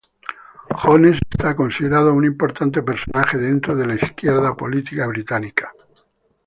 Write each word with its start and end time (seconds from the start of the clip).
Jones 0.81 1.19
está 1.29 1.55
considerado 1.55 2.11
un 2.11 2.25
importante 2.25 2.81
personaje 2.81 3.37
dentro 3.37 3.75
de 3.75 3.85
la 3.85 3.93
izquierda 3.93 4.55
política 4.57 5.05
británica. 5.05 5.75